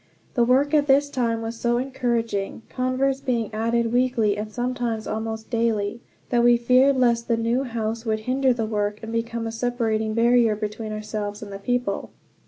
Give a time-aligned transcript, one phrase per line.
[0.33, 5.51] The work at this time was so encouraging converts being added weekly, and sometimes almost
[5.51, 9.51] daily that we feared lest the new house would hinder the work, and become a
[9.51, 12.09] separating barrier between ourselves and the people.